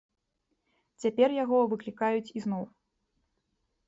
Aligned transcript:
Цяпер 1.03 1.29
яго 1.43 1.57
выклікаюць 1.73 2.33
ізноў. 2.41 2.63